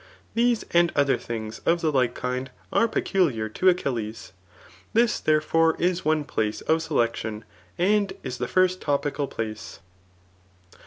These, 0.33 0.65
and 0.71 0.91
other 0.95 1.15
things 1.19 1.61
of 1.63 1.81
the 1.81 1.91
like 1.91 2.15
kind, 2.15 2.49
are 2.73 2.87
peculiar 2.87 3.47
to 3.49 3.69
Achilles. 3.69 4.31
This, 4.93 5.19
therefore, 5.19 5.75
is 5.77 6.03
one 6.03 6.23
place 6.23 6.61
of 6.61 6.81
selection, 6.81 7.45
and 7.77 8.11
is 8.23 8.39
the 8.39 8.47
first 8.47 8.81
topical 8.81 9.27
place. 9.27 9.77